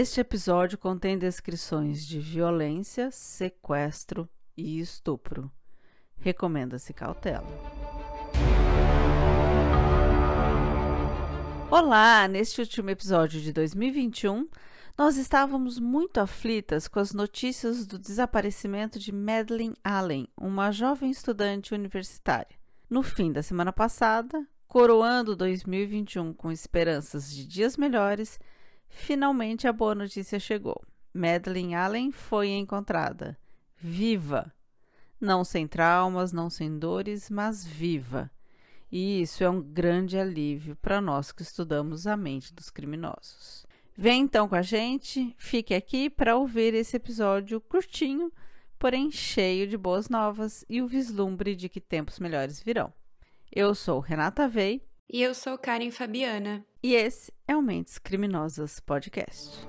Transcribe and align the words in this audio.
Este 0.00 0.20
episódio 0.20 0.78
contém 0.78 1.18
descrições 1.18 2.06
de 2.06 2.20
violência, 2.20 3.10
sequestro 3.10 4.28
e 4.56 4.78
estupro. 4.78 5.50
Recomenda-se 6.18 6.92
cautela. 6.92 7.48
Olá! 11.68 12.28
Neste 12.28 12.60
último 12.60 12.90
episódio 12.90 13.40
de 13.40 13.52
2021, 13.52 14.48
nós 14.96 15.16
estávamos 15.16 15.80
muito 15.80 16.18
aflitas 16.18 16.86
com 16.86 17.00
as 17.00 17.12
notícias 17.12 17.84
do 17.84 17.98
desaparecimento 17.98 19.00
de 19.00 19.10
Madeleine 19.10 19.74
Allen, 19.82 20.28
uma 20.36 20.70
jovem 20.70 21.10
estudante 21.10 21.74
universitária. 21.74 22.56
No 22.88 23.02
fim 23.02 23.32
da 23.32 23.42
semana 23.42 23.72
passada, 23.72 24.46
coroando 24.68 25.34
2021 25.34 26.32
com 26.34 26.52
esperanças 26.52 27.34
de 27.34 27.44
dias 27.44 27.76
melhores, 27.76 28.38
Finalmente 28.88 29.66
a 29.68 29.72
boa 29.72 29.94
notícia 29.94 30.38
chegou. 30.38 30.82
Madeleine 31.12 31.74
Allen 31.74 32.12
foi 32.12 32.50
encontrada, 32.50 33.36
viva. 33.76 34.52
Não 35.20 35.44
sem 35.44 35.66
traumas, 35.66 36.32
não 36.32 36.48
sem 36.48 36.78
dores, 36.78 37.28
mas 37.28 37.64
viva. 37.64 38.30
E 38.90 39.20
isso 39.20 39.44
é 39.44 39.50
um 39.50 39.60
grande 39.60 40.18
alívio 40.18 40.76
para 40.76 41.00
nós 41.00 41.32
que 41.32 41.42
estudamos 41.42 42.06
a 42.06 42.16
mente 42.16 42.54
dos 42.54 42.70
criminosos. 42.70 43.66
Vem 43.96 44.22
então 44.22 44.48
com 44.48 44.54
a 44.54 44.62
gente, 44.62 45.34
fique 45.36 45.74
aqui 45.74 46.08
para 46.08 46.36
ouvir 46.36 46.72
esse 46.72 46.96
episódio 46.96 47.60
curtinho, 47.60 48.32
porém 48.78 49.10
cheio 49.10 49.66
de 49.66 49.76
boas 49.76 50.08
novas 50.08 50.64
e 50.68 50.80
o 50.80 50.86
vislumbre 50.86 51.56
de 51.56 51.68
que 51.68 51.80
tempos 51.80 52.20
melhores 52.20 52.62
virão. 52.62 52.92
Eu 53.50 53.74
sou 53.74 53.98
Renata 53.98 54.46
Vei. 54.46 54.80
E 55.10 55.20
eu 55.20 55.34
sou 55.34 55.58
Karen 55.58 55.90
Fabiana. 55.90 56.64
E 56.80 56.94
esse 56.94 57.32
é 57.48 57.56
o 57.56 57.60
Mentes 57.60 57.98
Criminosas 57.98 58.78
Podcast. 58.78 59.66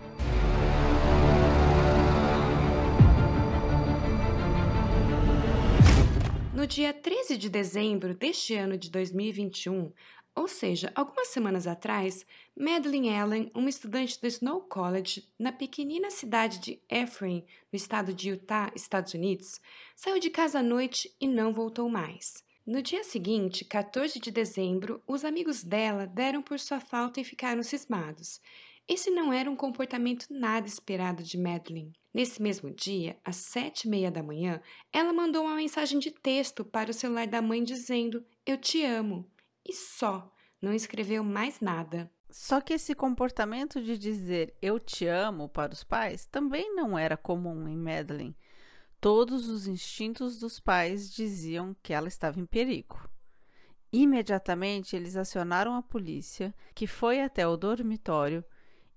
No 6.54 6.68
dia 6.68 6.94
13 6.94 7.36
de 7.36 7.50
dezembro 7.50 8.14
deste 8.14 8.54
ano 8.54 8.78
de 8.78 8.92
2021, 8.92 9.92
ou 10.36 10.48
seja, 10.48 10.92
algumas 10.94 11.30
semanas 11.30 11.66
atrás, 11.66 12.24
Madeline 12.56 13.10
Allen, 13.10 13.52
uma 13.56 13.72
estudante 13.72 14.22
do 14.22 14.28
Snow 14.28 14.62
College 14.62 15.28
na 15.40 15.52
pequenina 15.52 16.12
cidade 16.12 16.60
de 16.60 16.80
Ephraim, 16.88 17.44
no 17.74 17.78
estado 17.78 18.14
de 18.14 18.30
Utah, 18.30 18.72
Estados 18.76 19.16
Unidos, 19.16 19.60
saiu 19.96 20.20
de 20.20 20.30
casa 20.30 20.60
à 20.60 20.64
noite 20.64 21.12
e 21.20 21.28
não 21.28 21.52
voltou 21.52 21.90
mais. 21.90 22.48
No 22.70 22.84
dia 22.84 23.03
seguinte, 23.03 23.66
14 23.66 24.20
de 24.20 24.30
dezembro, 24.30 25.02
os 25.08 25.25
amigos 25.25 25.64
dela 25.64 26.06
deram 26.06 26.39
por 26.39 26.59
sua 26.59 26.80
falta 26.80 27.20
e 27.20 27.23
ficaram 27.23 27.64
cismados. 27.64 28.39
Esse 28.88 29.09
não 29.09 29.34
era 29.34 29.50
um 29.50 29.56
comportamento 29.56 30.28
nada 30.30 30.67
esperado 30.67 31.23
de 31.23 31.36
Madeline. 31.36 31.94
Nesse 32.14 32.40
mesmo 32.40 32.70
dia, 32.70 33.17
às 33.25 33.38
sete 33.38 33.86
e 33.86 33.90
meia 33.90 34.12
da 34.12 34.22
manhã, 34.22 34.62
ela 34.94 35.12
mandou 35.12 35.45
uma 35.45 35.56
mensagem 35.56 35.97
de 35.97 36.12
texto 36.12 36.64
para 36.64 36.92
o 36.92 36.94
celular 36.94 37.25
da 37.25 37.42
mãe 37.42 37.64
dizendo: 37.64 38.23
Eu 38.45 38.56
te 38.56 38.86
amo. 38.86 39.28
E 39.67 39.73
só. 39.73 40.31
Não 40.62 40.72
escreveu 40.72 41.23
mais 41.23 41.59
nada. 41.59 42.12
Só 42.30 42.62
que 42.62 42.73
esse 42.73 42.94
comportamento 42.94 43.81
de 43.81 43.97
dizer 43.97 44.56
eu 44.62 44.80
te 44.80 45.08
amo 45.08 45.50
para 45.50 45.73
os 45.73 45.84
pais 45.84 46.28
também 46.28 46.75
não 46.75 46.95
era 46.95 47.17
comum 47.17 47.67
em 47.67 47.75
Madeline. 47.75 48.38
Todos 49.02 49.47
os 49.47 49.66
instintos 49.66 50.38
dos 50.38 50.59
pais 50.59 51.09
diziam 51.09 51.73
que 51.81 51.94
ela 51.94 52.09
estava 52.09 52.38
em 52.38 52.45
perigo. 52.45 53.09
Imediatamente 53.94 54.94
eles 54.94 55.16
acionaram 55.16 55.73
a 55.73 55.81
polícia, 55.81 56.53
que 56.75 56.86
foi 56.86 57.22
até 57.22 57.47
o 57.47 57.56
dormitório 57.56 58.44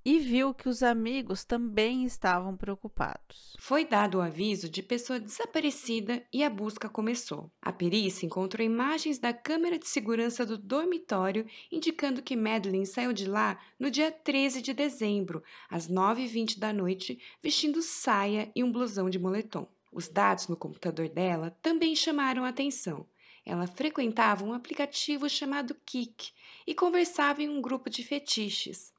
e 0.04 0.19
viu 0.19 0.53
que 0.53 0.69
os 0.69 0.82
amigos 0.82 1.44
também 1.44 2.04
estavam 2.04 2.56
preocupados. 2.56 3.56
Foi 3.60 3.84
dado 3.84 4.19
o 4.19 4.21
aviso 4.21 4.69
de 4.69 4.82
pessoa 4.82 5.21
desaparecida 5.21 6.21
e 6.32 6.43
a 6.43 6.50
busca 6.50 6.88
começou. 6.88 7.48
A 7.62 7.72
perícia 7.72 8.27
encontrou 8.27 8.66
imagens 8.66 9.21
da 9.21 9.32
câmera 9.32 9.78
de 9.78 9.87
segurança 9.87 10.44
do 10.44 10.59
dormitório 10.59 11.47
indicando 11.71 12.22
que 12.22 12.34
Madeline 12.34 12.87
saiu 12.87 13.12
de 13.12 13.27
lá 13.27 13.56
no 13.78 13.88
dia 13.88 14.10
13 14.10 14.60
de 14.60 14.75
dezembro, 14.75 15.44
às 15.71 15.88
9h20 15.88 16.59
da 16.59 16.72
noite, 16.72 17.21
vestindo 17.41 17.81
saia 17.81 18.50
e 18.56 18.65
um 18.65 18.72
blusão 18.72 19.09
de 19.09 19.21
moletom. 19.21 19.69
Os 19.92 20.08
dados 20.08 20.48
no 20.48 20.56
computador 20.56 21.08
dela 21.10 21.56
também 21.60 21.94
chamaram 21.94 22.44
atenção. 22.44 23.06
Ela 23.44 23.66
frequentava 23.66 24.44
um 24.44 24.54
aplicativo 24.54 25.28
chamado 25.28 25.76
Kik 25.84 26.32
e 26.66 26.75
conversava 26.75 27.42
em 27.42 27.48
um 27.48 27.60
grupo 27.60 27.91
de 27.91 28.03
fetiches. 28.03 28.92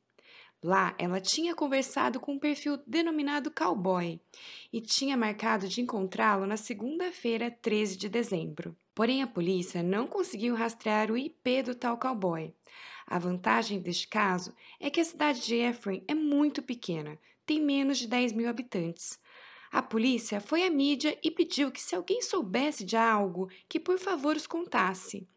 Lá, 0.62 0.96
ela 0.98 1.20
tinha 1.20 1.56
conversado 1.56 2.20
com 2.20 2.34
um 2.34 2.40
perfil 2.40 2.78
denominado 2.88 3.52
Cowboy 3.52 4.22
e 4.72 4.80
tinha 4.80 5.18
marcado 5.18 5.68
de 5.68 5.82
encontrá-lo 5.82 6.46
na 6.46 6.56
segunda-feira, 6.56 7.52
13 7.52 7.98
de 7.98 8.08
dezembro. 8.08 8.78
Porém, 8.96 9.24
a 9.24 9.28
polícia 9.28 9.82
não 9.82 10.08
conseguiu 10.08 10.56
rastrear 10.56 11.12
o 11.12 11.18
IP 11.18 11.64
do 11.64 11.76
tal 11.76 11.98
cowboy. 11.98 12.54
A 13.08 13.18
vantagem 13.18 13.82
deste 13.82 14.08
caso 14.08 14.56
é 14.80 14.90
que 14.90 15.02
a 15.02 15.06
cidade 15.06 15.42
de 15.42 15.56
Ephraim 15.56 16.04
é 16.08 16.14
muito 16.14 16.62
pequena, 16.62 17.20
tem 17.46 17.60
menos 17.60 17.98
de 17.98 18.08
10 18.08 18.34
mil 18.34 18.48
habitantes. 18.48 19.20
A 19.74 19.82
polícia 19.82 20.40
foi 20.40 20.62
à 20.62 20.70
mídia 20.70 21.18
e 21.24 21.32
pediu 21.32 21.72
que, 21.72 21.82
se 21.82 21.96
alguém 21.96 22.22
soubesse 22.22 22.86
de 22.86 22.96
algo, 22.96 23.50
que 23.68 23.80
por 23.80 23.98
favor 23.98 24.36
os 24.36 24.46
contasse. 24.46 25.28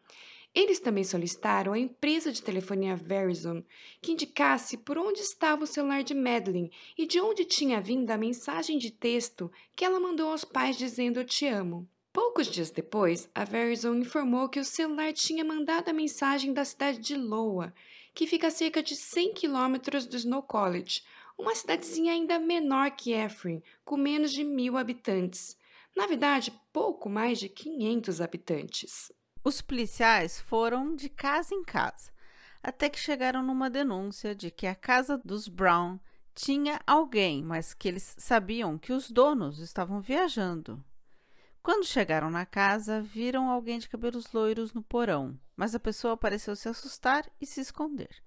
Eles 0.53 0.79
também 0.79 1.03
solicitaram 1.03 1.73
à 1.73 1.79
empresa 1.79 2.31
de 2.31 2.43
telefonia 2.43 2.95
Verizon 2.95 3.63
que 3.99 4.11
indicasse 4.11 4.77
por 4.77 4.95
onde 4.95 5.21
estava 5.21 5.63
o 5.63 5.67
celular 5.67 6.03
de 6.03 6.13
Madeline 6.13 6.71
e 6.95 7.07
de 7.07 7.19
onde 7.19 7.45
tinha 7.45 7.81
vindo 7.81 8.11
a 8.11 8.17
mensagem 8.17 8.77
de 8.77 8.91
texto 8.91 9.51
que 9.75 9.83
ela 9.83 9.99
mandou 9.99 10.29
aos 10.29 10.45
pais 10.45 10.77
dizendo 10.77 11.19
eu 11.19 11.25
te 11.25 11.47
amo. 11.47 11.89
Poucos 12.13 12.45
dias 12.45 12.69
depois, 12.69 13.27
a 13.33 13.43
Verizon 13.43 13.95
informou 13.95 14.49
que 14.49 14.59
o 14.59 14.65
celular 14.65 15.13
tinha 15.13 15.43
mandado 15.43 15.89
a 15.89 15.93
mensagem 15.93 16.53
da 16.53 16.63
cidade 16.63 16.99
de 16.99 17.15
Loa, 17.15 17.73
que 18.13 18.27
fica 18.27 18.47
a 18.47 18.51
cerca 18.51 18.83
de 18.83 18.95
100 18.95 19.33
quilômetros 19.33 20.05
do 20.05 20.15
Snow 20.15 20.43
College, 20.43 21.01
uma 21.37 21.53
cidadezinha 21.53 22.13
ainda 22.13 22.39
menor 22.39 22.91
que 22.91 23.13
Ephraim, 23.13 23.61
com 23.85 23.95
menos 23.95 24.31
de 24.31 24.43
mil 24.43 24.75
habitantes. 24.75 25.57
Na 25.95 26.07
verdade, 26.07 26.51
pouco 26.73 27.09
mais 27.09 27.39
de 27.39 27.47
500 27.47 28.21
habitantes. 28.21 29.11
Os 29.43 29.61
policiais 29.61 30.39
foram 30.39 30.95
de 30.95 31.09
casa 31.09 31.53
em 31.53 31.63
casa, 31.63 32.11
até 32.61 32.89
que 32.89 32.99
chegaram 32.99 33.43
numa 33.43 33.69
denúncia 33.69 34.35
de 34.35 34.51
que 34.51 34.67
a 34.67 34.75
casa 34.75 35.17
dos 35.23 35.47
Brown 35.47 35.99
tinha 36.33 36.81
alguém, 36.85 37.43
mas 37.43 37.73
que 37.73 37.87
eles 37.87 38.15
sabiam 38.17 38.77
que 38.77 38.93
os 38.93 39.09
donos 39.09 39.59
estavam 39.59 40.01
viajando. 40.01 40.83
Quando 41.63 41.85
chegaram 41.85 42.29
na 42.29 42.45
casa, 42.45 43.01
viram 43.01 43.49
alguém 43.49 43.79
de 43.79 43.89
cabelos 43.89 44.31
loiros 44.31 44.73
no 44.73 44.81
porão, 44.81 45.37
mas 45.55 45.73
a 45.75 45.79
pessoa 45.79 46.15
pareceu 46.15 46.55
se 46.55 46.69
assustar 46.69 47.29
e 47.41 47.45
se 47.45 47.59
esconder. 47.59 48.23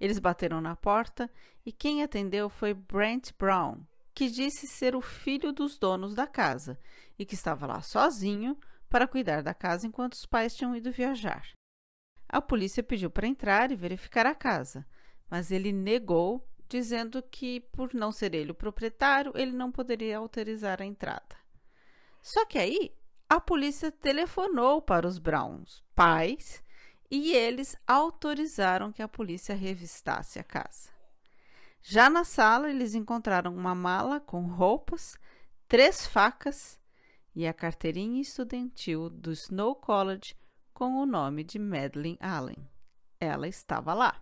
Eles 0.00 0.18
bateram 0.18 0.60
na 0.60 0.76
porta 0.76 1.30
e 1.64 1.72
quem 1.72 2.02
atendeu 2.02 2.48
foi 2.48 2.74
Brent 2.74 3.30
Brown, 3.38 3.80
que 4.14 4.30
disse 4.30 4.66
ser 4.66 4.94
o 4.94 5.00
filho 5.00 5.52
dos 5.52 5.78
donos 5.78 6.14
da 6.14 6.26
casa 6.26 6.78
e 7.18 7.24
que 7.24 7.34
estava 7.34 7.66
lá 7.66 7.80
sozinho 7.80 8.58
para 8.88 9.06
cuidar 9.06 9.42
da 9.42 9.54
casa 9.54 9.86
enquanto 9.86 10.14
os 10.14 10.26
pais 10.26 10.54
tinham 10.54 10.74
ido 10.76 10.92
viajar. 10.92 11.52
A 12.28 12.40
polícia 12.40 12.82
pediu 12.82 13.10
para 13.10 13.26
entrar 13.26 13.70
e 13.70 13.76
verificar 13.76 14.26
a 14.26 14.34
casa, 14.34 14.86
mas 15.30 15.50
ele 15.50 15.72
negou, 15.72 16.46
dizendo 16.68 17.22
que, 17.22 17.60
por 17.72 17.94
não 17.94 18.10
ser 18.10 18.34
ele 18.34 18.50
o 18.50 18.54
proprietário, 18.54 19.32
ele 19.34 19.52
não 19.52 19.70
poderia 19.70 20.18
autorizar 20.18 20.82
a 20.82 20.84
entrada. 20.84 21.36
Só 22.22 22.44
que 22.44 22.58
aí 22.58 22.92
a 23.28 23.40
polícia 23.40 23.90
telefonou 23.90 24.80
para 24.80 25.06
os 25.06 25.18
Browns, 25.18 25.84
pais, 25.94 26.62
e 27.10 27.32
eles 27.32 27.76
autorizaram 27.86 28.92
que 28.92 29.02
a 29.02 29.08
polícia 29.08 29.54
revistasse 29.54 30.38
a 30.38 30.44
casa. 30.44 30.90
Já 31.82 32.10
na 32.10 32.24
sala, 32.24 32.68
eles 32.68 32.94
encontraram 32.94 33.54
uma 33.54 33.74
mala 33.74 34.18
com 34.18 34.42
roupas, 34.46 35.16
três 35.68 36.06
facas 36.06 36.80
e 37.34 37.46
a 37.46 37.52
carteirinha 37.52 38.20
estudantil 38.20 39.08
do 39.08 39.30
Snow 39.30 39.74
College 39.76 40.34
com 40.74 40.96
o 40.96 41.06
nome 41.06 41.44
de 41.44 41.58
Madeline 41.58 42.18
Allen. 42.20 42.68
Ela 43.20 43.46
estava 43.46 43.94
lá. 43.94 44.20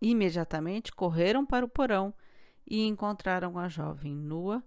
Imediatamente 0.00 0.90
correram 0.92 1.44
para 1.44 1.64
o 1.64 1.68
porão 1.68 2.14
e 2.66 2.86
encontraram 2.86 3.58
a 3.58 3.68
jovem 3.68 4.14
nua, 4.14 4.64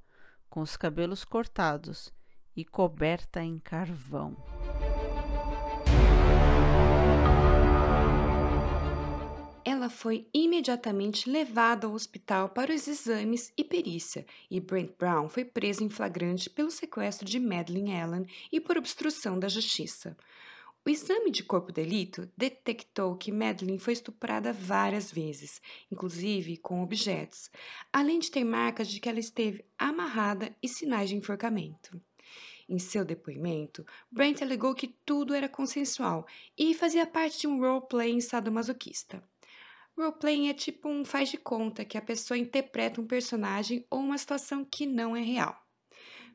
com 0.49 0.61
os 0.61 0.77
cabelos 0.77 1.25
cortados 1.25 2.13
e 2.55 2.63
coberta 2.63 3.41
em 3.41 3.57
carvão. 3.57 4.37
Ela 9.83 9.89
foi 9.89 10.29
imediatamente 10.33 11.29
levada 11.29 11.85
ao 11.85 11.93
hospital 11.93 12.47
para 12.47 12.73
os 12.73 12.87
exames 12.87 13.51
e 13.57 13.65
perícia, 13.65 14.25
e 14.49 14.57
Brent 14.57 14.91
Brown 14.97 15.27
foi 15.27 15.43
preso 15.43 15.83
em 15.83 15.89
flagrante 15.89 16.49
pelo 16.49 16.71
sequestro 16.71 17.27
de 17.27 17.37
Madeleine 17.37 17.93
Allen 17.93 18.25
e 18.49 18.61
por 18.61 18.77
obstrução 18.77 19.37
da 19.37 19.49
justiça. 19.49 20.15
O 20.85 20.89
exame 20.89 21.29
de 21.29 21.43
corpo 21.43 21.67
de 21.67 21.83
delito 21.83 22.31
detectou 22.37 23.17
que 23.17 23.29
Madeline 23.29 23.77
foi 23.77 23.91
estuprada 23.91 24.53
várias 24.53 25.11
vezes, 25.11 25.61
inclusive 25.91 26.55
com 26.55 26.81
objetos, 26.81 27.51
além 27.91 28.19
de 28.19 28.31
ter 28.31 28.45
marcas 28.45 28.87
de 28.87 29.01
que 29.01 29.09
ela 29.09 29.19
esteve 29.19 29.65
amarrada 29.77 30.55
e 30.63 30.67
sinais 30.69 31.09
de 31.09 31.17
enforcamento. 31.17 32.01
Em 32.69 32.79
seu 32.79 33.03
depoimento, 33.03 33.85
Brent 34.09 34.41
alegou 34.41 34.73
que 34.73 34.87
tudo 34.87 35.33
era 35.33 35.49
consensual 35.49 36.25
e 36.57 36.73
fazia 36.73 37.05
parte 37.05 37.41
de 37.41 37.47
um 37.47 37.59
roleplay 37.59 38.21
sadomasoquista. 38.21 39.21
Roleplaying 39.95 40.49
é 40.49 40.53
tipo 40.53 40.89
um 40.89 41.05
faz 41.05 41.29
de 41.29 41.37
conta 41.37 41.85
que 41.85 41.97
a 41.97 42.01
pessoa 42.01 42.37
interpreta 42.37 42.99
um 42.99 43.05
personagem 43.05 43.85
ou 43.91 43.99
uma 43.99 44.17
situação 44.17 44.65
que 44.65 44.87
não 44.87 45.15
é 45.15 45.21
real. 45.21 45.55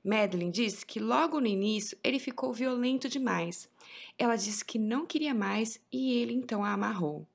Madeline 0.05 0.53
disse 0.53 0.87
que 0.87 1.01
logo 1.01 1.41
no 1.41 1.47
início 1.47 1.99
ele 2.05 2.21
ficou 2.21 2.53
violento 2.53 3.09
demais. 3.09 3.69
Ela 4.17 4.37
disse 4.37 4.65
que 4.65 4.79
não 4.79 5.05
queria 5.05 5.35
mais 5.35 5.81
e 5.93 6.15
ele 6.15 6.33
então 6.33 6.65
a 6.65 6.73
amarrou. 6.73 7.27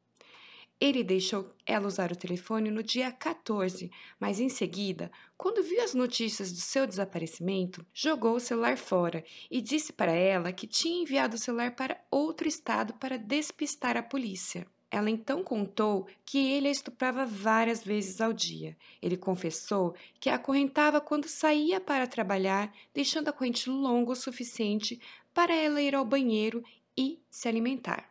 Ele 0.80 1.04
deixou 1.04 1.54
ela 1.66 1.88
usar 1.88 2.12
o 2.12 2.16
telefone 2.16 2.72
no 2.72 2.84
dia 2.84 3.12
14, 3.12 3.92
mas 4.20 4.40
em 4.40 4.50
seguida, 4.50 5.12
quando 5.38 5.64
viu 5.64 5.82
as 5.84 5.94
notícias 5.94 6.52
do 6.52 6.60
seu 6.60 6.88
desaparecimento, 6.88 7.86
jogou 7.94 8.36
o 8.36 8.40
celular 8.40 8.78
fora 8.78 9.24
e 9.52 9.62
disse 9.62 9.94
para 9.94 10.12
ela 10.12 10.52
que 10.52 10.68
tinha 10.68 11.02
enviado 11.02 11.36
o 11.36 11.40
celular 11.40 11.76
para 11.76 12.02
outro 12.10 12.48
estado 12.48 12.94
para 12.96 13.18
despistar 13.18 13.96
a 13.96 14.04
polícia. 14.04 14.66
Ela 14.94 15.10
então 15.10 15.44
contou 15.44 16.06
que 16.24 16.52
ele 16.52 16.68
a 16.68 16.72
estuprava 16.72 17.26
várias 17.26 17.84
vezes 17.84 18.22
ao 18.22 18.32
dia. 18.32 18.78
Ele 19.02 19.18
confessou 19.18 19.96
que 20.20 20.30
a 20.30 20.36
acorrentava 20.36 21.02
quando 21.02 21.28
saía 21.28 21.82
para 21.82 22.06
trabalhar, 22.06 22.72
deixando 22.94 23.28
a 23.28 23.34
corrente 23.34 23.72
longa 23.72 24.12
o 24.12 24.16
suficiente 24.16 25.02
para 25.34 25.52
ela 25.52 25.82
ir 25.82 25.96
ao 25.96 26.06
banheiro 26.06 26.64
e 26.96 27.20
se 27.28 27.48
alimentar. 27.48 28.08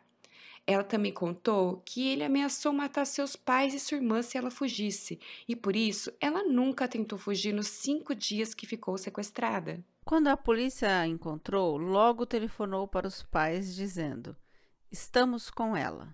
Ela 0.67 0.83
também 0.83 1.13
contou 1.13 1.81
que 1.85 2.05
ele 2.09 2.21
ameaçou 2.21 2.73
matar 2.73 3.05
seus 3.05 3.33
pais 3.33 3.73
e 3.73 3.79
sua 3.79 3.99
irmã 3.99 4.21
se 4.21 4.37
ela 4.37 4.51
fugisse, 4.51 5.21
e 5.47 5.55
por 5.55 5.77
isso 5.77 6.11
ela 6.19 6.43
nunca 6.43 6.85
tentou 6.85 7.17
fugir 7.17 7.53
nos 7.53 7.67
cinco 7.67 8.13
dias 8.13 8.53
que 8.53 8.67
ficou 8.67 8.97
sequestrada. 8.97 9.81
Quando 10.03 10.27
a 10.27 10.35
polícia 10.35 10.99
a 10.99 11.07
encontrou, 11.07 11.77
logo 11.77 12.25
telefonou 12.25 12.89
para 12.89 13.07
os 13.07 13.23
pais 13.23 13.73
dizendo: 13.73 14.35
Estamos 14.91 15.49
com 15.49 15.77
ela. 15.77 16.13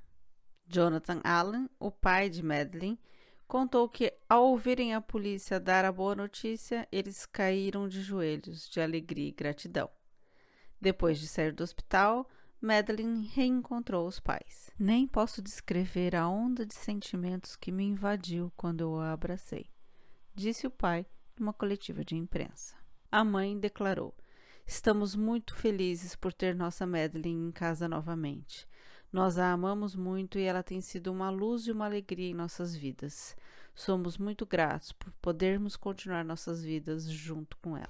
Jonathan 0.69 1.19
Allen, 1.23 1.67
o 1.79 1.89
pai 1.89 2.29
de 2.29 2.43
Madeline, 2.43 2.99
contou 3.47 3.89
que, 3.89 4.13
ao 4.29 4.45
ouvirem 4.51 4.93
a 4.93 5.01
polícia 5.01 5.59
dar 5.59 5.83
a 5.83 5.91
boa 5.91 6.15
notícia, 6.15 6.87
eles 6.91 7.25
caíram 7.25 7.87
de 7.87 8.01
joelhos 8.01 8.69
de 8.69 8.79
alegria 8.79 9.29
e 9.29 9.31
gratidão. 9.31 9.89
Depois 10.79 11.19
de 11.19 11.27
sair 11.27 11.51
do 11.51 11.63
hospital, 11.63 12.29
Madeline 12.61 13.25
reencontrou 13.27 14.05
os 14.05 14.19
pais. 14.19 14.69
Nem 14.77 15.07
posso 15.07 15.41
descrever 15.41 16.15
a 16.15 16.29
onda 16.29 16.65
de 16.65 16.75
sentimentos 16.75 17.55
que 17.55 17.71
me 17.71 17.83
invadiu 17.83 18.53
quando 18.55 18.81
eu 18.81 18.99
a 18.99 19.11
abracei, 19.11 19.71
disse 20.35 20.67
o 20.67 20.71
pai 20.71 21.05
numa 21.39 21.53
coletiva 21.53 22.05
de 22.05 22.15
imprensa. 22.15 22.75
A 23.11 23.23
mãe 23.23 23.57
declarou: 23.57 24.15
Estamos 24.67 25.15
muito 25.15 25.55
felizes 25.55 26.15
por 26.15 26.31
ter 26.31 26.53
nossa 26.53 26.85
Madeline 26.85 27.47
em 27.47 27.51
casa 27.51 27.87
novamente. 27.89 28.67
Nós 29.11 29.39
a 29.39 29.51
amamos 29.51 29.95
muito 29.95 30.37
e 30.37 30.43
ela 30.43 30.61
tem 30.61 30.81
sido 30.81 31.11
uma 31.11 31.31
luz 31.31 31.65
e 31.65 31.71
uma 31.71 31.85
alegria 31.85 32.29
em 32.29 32.35
nossas 32.35 32.75
vidas. 32.75 33.35
Somos 33.73 34.19
muito 34.19 34.45
gratos 34.45 34.91
por 34.91 35.11
podermos 35.13 35.75
continuar 35.75 36.23
nossas 36.23 36.63
vidas 36.63 37.09
junto 37.09 37.57
com 37.57 37.75
ela. 37.75 37.89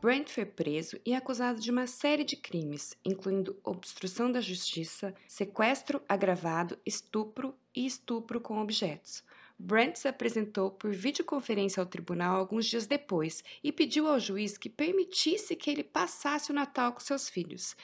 Brent 0.00 0.30
foi 0.30 0.44
preso 0.44 0.98
e 1.06 1.14
acusado 1.14 1.60
de 1.60 1.70
uma 1.70 1.86
série 1.86 2.24
de 2.24 2.34
crimes, 2.34 2.96
incluindo 3.04 3.56
obstrução 3.62 4.32
da 4.32 4.40
justiça, 4.40 5.14
sequestro 5.28 6.02
agravado, 6.08 6.76
estupro 6.84 7.54
e 7.72 7.86
estupro 7.86 8.40
com 8.40 8.60
objetos. 8.60 9.22
Brent 9.64 9.94
se 9.94 10.08
apresentou 10.08 10.72
por 10.72 10.92
videoconferência 10.92 11.80
ao 11.80 11.86
tribunal 11.86 12.34
alguns 12.34 12.66
dias 12.66 12.84
depois 12.84 13.44
e 13.62 13.70
pediu 13.70 14.08
ao 14.08 14.18
juiz 14.18 14.58
que 14.58 14.68
permitisse 14.68 15.54
que 15.54 15.70
ele 15.70 15.84
passasse 15.84 16.50
o 16.50 16.54
Natal 16.54 16.92
com 16.92 16.98
seus 16.98 17.28
filhos. 17.28 17.76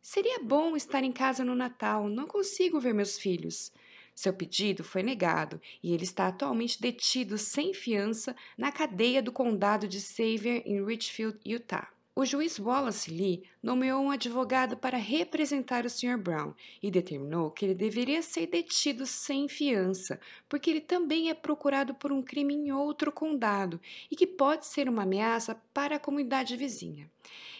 Seria 0.00 0.40
bom 0.42 0.74
estar 0.74 1.04
em 1.04 1.12
casa 1.12 1.44
no 1.44 1.54
Natal, 1.54 2.08
não 2.08 2.26
consigo 2.26 2.80
ver 2.80 2.94
meus 2.94 3.18
filhos. 3.18 3.70
Seu 4.14 4.32
pedido 4.32 4.82
foi 4.82 5.02
negado 5.02 5.60
e 5.82 5.92
ele 5.92 6.04
está 6.04 6.28
atualmente 6.28 6.80
detido 6.80 7.36
sem 7.36 7.74
fiança 7.74 8.34
na 8.56 8.72
cadeia 8.72 9.22
do 9.22 9.30
condado 9.30 9.86
de 9.86 10.00
Xavier, 10.00 10.62
em 10.64 10.82
Richfield, 10.82 11.38
Utah. 11.44 11.92
O 12.18 12.26
juiz 12.26 12.58
Wallace 12.58 13.12
Lee 13.12 13.44
nomeou 13.62 14.02
um 14.02 14.10
advogado 14.10 14.76
para 14.76 14.98
representar 14.98 15.86
o 15.86 15.88
Sr. 15.88 16.18
Brown 16.18 16.52
e 16.82 16.90
determinou 16.90 17.48
que 17.48 17.64
ele 17.64 17.76
deveria 17.76 18.22
ser 18.22 18.48
detido 18.48 19.06
sem 19.06 19.46
fiança, 19.46 20.18
porque 20.48 20.68
ele 20.68 20.80
também 20.80 21.30
é 21.30 21.34
procurado 21.34 21.94
por 21.94 22.10
um 22.10 22.20
crime 22.20 22.54
em 22.54 22.72
outro 22.72 23.12
condado 23.12 23.80
e 24.10 24.16
que 24.16 24.26
pode 24.26 24.66
ser 24.66 24.88
uma 24.88 25.04
ameaça 25.04 25.62
para 25.72 25.94
a 25.94 26.00
comunidade 26.00 26.56
vizinha. 26.56 27.08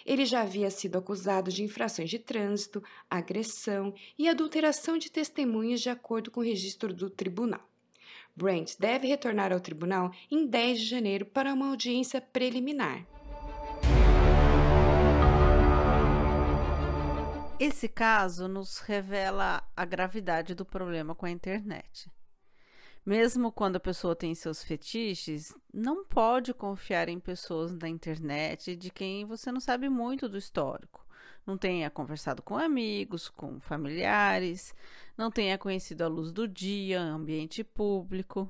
Ele 0.05 0.27
já 0.27 0.41
havia 0.41 0.73
sido 0.73 0.99
acusado 0.99 1.53
de 1.53 1.63
infrações 1.63 2.11
de 2.11 2.19
trânsito, 2.19 2.83
agressão 3.09 3.95
e 4.19 4.29
adulteração 4.29 4.99
de 4.99 5.09
testemunhas, 5.09 5.81
de 5.81 5.89
acordo 5.89 6.33
com 6.33 6.41
o 6.41 6.45
registro 6.45 6.93
do 6.93 7.09
tribunal. 7.09 7.63
Brent 8.35 8.75
deve 8.77 9.07
retornar 9.07 9.53
ao 9.53 9.61
tribunal 9.61 10.11
em 10.29 10.45
10 10.45 10.81
de 10.81 10.87
janeiro 10.87 11.27
para 11.27 11.55
uma 11.55 11.69
audiência 11.69 12.21
preliminar. 12.21 13.18
Esse 17.61 17.89
caso 17.89 18.47
nos 18.47 18.79
revela 18.79 19.69
a 19.77 19.85
gravidade 19.85 20.55
do 20.55 20.65
problema 20.65 21.13
com 21.13 21.27
a 21.27 21.31
internet. 21.31 22.09
Mesmo 23.05 23.51
quando 23.51 23.75
a 23.77 23.81
pessoa 23.81 24.15
tem 24.15 24.33
seus 24.33 24.63
fetiches, 24.63 25.53
não 25.75 26.05
pode 26.05 26.55
confiar 26.55 27.09
em 27.09 27.19
pessoas 27.19 27.75
da 27.75 27.89
internet 27.89 28.77
de 28.77 28.91
quem 28.91 29.25
você 29.25 29.51
não 29.51 29.59
sabe 29.59 29.89
muito 29.89 30.29
do 30.29 30.39
histórico. 30.39 31.05
Não 31.45 31.59
tenha 31.59 31.91
conversado 31.91 32.43
com 32.43 32.57
amigos, 32.57 33.29
com 33.29 33.59
familiares, 33.59 34.73
não 35.17 35.29
tenha 35.29 35.59
conhecido 35.59 36.03
a 36.03 36.09
luz 36.09 36.31
do 36.31 36.47
dia, 36.47 37.01
ambiente 37.01 37.65
público. 37.65 38.49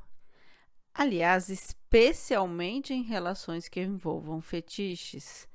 Aliás, 0.92 1.48
especialmente 1.48 2.92
em 2.92 3.02
relações 3.02 3.68
que 3.68 3.80
envolvam 3.80 4.42
fetiches. 4.42 5.48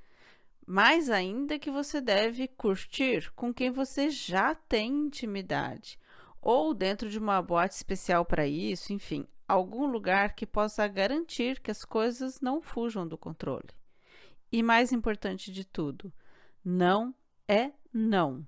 Mais 0.66 1.10
ainda 1.10 1.60
que 1.60 1.70
você 1.70 2.00
deve 2.00 2.48
curtir 2.48 3.32
com 3.34 3.54
quem 3.54 3.70
você 3.70 4.10
já 4.10 4.56
tem 4.56 4.92
intimidade, 4.92 6.00
ou 6.42 6.74
dentro 6.74 7.10
de 7.10 7.20
uma 7.20 7.42
boate 7.42 7.76
especial 7.76 8.26
para 8.26 8.48
isso, 8.48 8.94
enfim, 8.94 9.28
algum 9.48 9.86
lugar 9.86 10.36
que 10.36 10.46
possa 10.46 10.88
garantir 10.88 11.60
que 11.60 11.72
as 11.72 11.84
coisas 11.84 12.40
não 12.42 12.62
fujam 12.62 13.08
do 13.08 13.18
controle. 13.18 13.70
E 14.52 14.62
mais 14.64 14.92
importante 14.92 15.52
de 15.52 15.66
tudo, 15.66 16.14
não 16.64 17.14
é 17.48 17.72
não, 17.92 18.46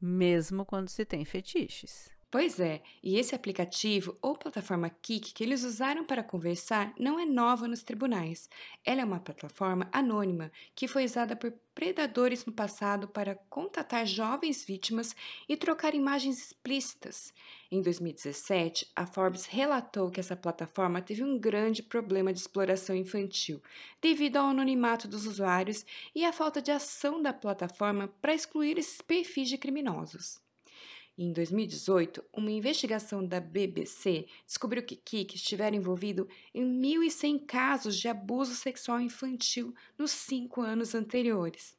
mesmo 0.00 0.64
quando 0.64 0.88
se 0.88 1.04
tem 1.04 1.24
fetiches. 1.24 2.13
Pois 2.34 2.58
é, 2.58 2.82
e 3.00 3.16
esse 3.16 3.32
aplicativo 3.32 4.18
ou 4.20 4.36
plataforma 4.36 4.90
Kik 4.90 5.32
que 5.32 5.44
eles 5.44 5.62
usaram 5.62 6.04
para 6.04 6.20
conversar 6.20 6.92
não 6.98 7.16
é 7.16 7.24
nova 7.24 7.68
nos 7.68 7.84
tribunais. 7.84 8.50
Ela 8.84 9.02
é 9.02 9.04
uma 9.04 9.20
plataforma 9.20 9.88
anônima 9.92 10.50
que 10.74 10.88
foi 10.88 11.04
usada 11.04 11.36
por 11.36 11.52
predadores 11.72 12.44
no 12.44 12.52
passado 12.52 13.06
para 13.06 13.36
contatar 13.48 14.04
jovens 14.04 14.64
vítimas 14.64 15.14
e 15.48 15.56
trocar 15.56 15.94
imagens 15.94 16.44
explícitas. 16.44 17.32
Em 17.70 17.80
2017, 17.80 18.90
a 18.96 19.06
Forbes 19.06 19.46
relatou 19.46 20.10
que 20.10 20.18
essa 20.18 20.34
plataforma 20.34 21.00
teve 21.00 21.22
um 21.22 21.38
grande 21.38 21.84
problema 21.84 22.32
de 22.32 22.40
exploração 22.40 22.96
infantil, 22.96 23.62
devido 24.02 24.38
ao 24.38 24.48
anonimato 24.48 25.06
dos 25.06 25.24
usuários 25.24 25.86
e 26.12 26.24
à 26.24 26.32
falta 26.32 26.60
de 26.60 26.72
ação 26.72 27.22
da 27.22 27.32
plataforma 27.32 28.08
para 28.20 28.34
excluir 28.34 28.76
esses 28.76 29.00
perfis 29.00 29.48
de 29.48 29.56
criminosos. 29.56 30.42
Em 31.16 31.32
2018, 31.32 32.24
uma 32.32 32.50
investigação 32.50 33.24
da 33.24 33.38
BBC 33.38 34.26
descobriu 34.44 34.82
que 34.82 34.96
Kik 34.96 35.36
estivera 35.36 35.76
envolvido 35.76 36.28
em 36.52 36.64
1.100 36.64 37.46
casos 37.46 37.96
de 37.96 38.08
abuso 38.08 38.54
sexual 38.54 39.00
infantil 39.00 39.72
nos 39.96 40.10
cinco 40.10 40.60
anos 40.60 40.92
anteriores. 40.92 41.76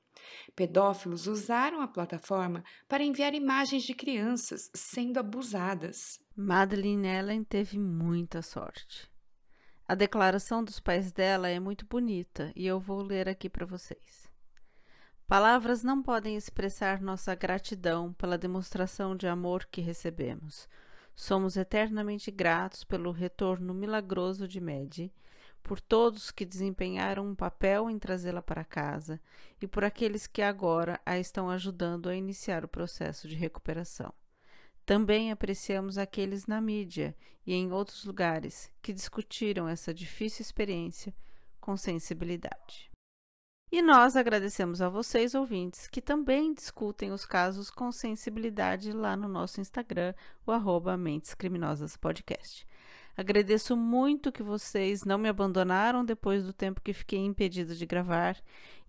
Pedófilos 0.56 1.28
usaram 1.28 1.82
a 1.82 1.88
plataforma 1.88 2.64
para 2.88 3.04
enviar 3.04 3.34
imagens 3.34 3.84
de 3.84 3.94
crianças 3.94 4.72
sendo 4.74 5.20
abusadas. 5.20 6.20
Madeleine 6.36 7.08
Ellen 7.08 7.44
teve 7.44 7.78
muita 7.78 8.42
sorte. 8.42 9.10
A 9.86 9.94
declaração 9.94 10.64
dos 10.64 10.80
pais 10.80 11.12
dela 11.12 11.50
é 11.50 11.60
muito 11.60 11.86
bonita 11.86 12.52
e 12.56 12.66
eu 12.66 12.80
vou 12.80 13.04
ler 13.04 13.28
aqui 13.28 13.50
para 13.50 13.66
vocês. 13.66 14.25
Palavras 15.28 15.84
não 15.84 16.04
podem 16.04 16.36
expressar 16.36 17.02
nossa 17.02 17.34
gratidão 17.34 18.14
pela 18.14 18.38
demonstração 18.38 19.16
de 19.16 19.28
amor 19.28 19.66
que 19.66 19.82
recebemos. 19.82 20.70
Somos 21.16 21.58
eternamente 21.58 22.30
gratos 22.30 22.84
pelo 22.84 23.12
retorno 23.12 23.74
milagroso 23.74 24.48
de 24.48 24.62
Medi, 24.62 25.12
por 25.64 25.82
todos 25.82 26.30
que 26.30 26.46
desempenharam 26.46 27.26
um 27.26 27.34
papel 27.34 27.90
em 27.90 27.98
trazê-la 27.98 28.44
para 28.44 28.64
casa 28.64 29.20
e 29.60 29.66
por 29.66 29.84
aqueles 29.84 30.28
que 30.28 30.44
agora 30.44 31.02
a 31.04 31.18
estão 31.18 31.50
ajudando 31.50 32.08
a 32.08 32.16
iniciar 32.16 32.64
o 32.64 32.68
processo 32.68 33.28
de 33.28 33.34
recuperação. 33.34 34.14
Também 34.86 35.32
apreciamos 35.32 35.98
aqueles 35.98 36.46
na 36.46 36.62
mídia 36.62 37.16
e 37.48 37.56
em 37.56 37.72
outros 37.72 38.06
lugares 38.06 38.72
que 38.80 38.94
discutiram 38.94 39.68
essa 39.68 39.92
difícil 39.92 40.44
experiência 40.44 41.12
com 41.60 41.76
sensibilidade. 41.76 42.95
E 43.72 43.82
nós 43.82 44.16
agradecemos 44.16 44.82
a 44.82 44.88
vocês, 44.88 45.34
ouvintes, 45.36 45.88
que 45.88 46.02
também 46.02 46.54
discutem 46.54 47.12
os 47.12 47.26
casos 47.26 47.70
com 47.70 47.92
sensibilidade 47.92 48.92
lá 48.92 49.18
no 49.18 49.28
nosso 49.28 49.60
Instagram, 49.60 50.14
o 50.46 50.52
arroba 50.52 50.96
Mentes 50.96 51.34
Criminosas 51.34 51.98
Podcast. 51.98 52.66
Agradeço 53.18 53.78
muito 53.78 54.32
que 54.32 54.44
vocês 54.44 55.04
não 55.04 55.18
me 55.18 55.30
abandonaram 55.30 56.04
depois 56.04 56.44
do 56.44 56.52
tempo 56.52 56.82
que 56.82 56.94
fiquei 56.94 57.20
impedida 57.20 57.74
de 57.74 57.86
gravar 57.86 58.38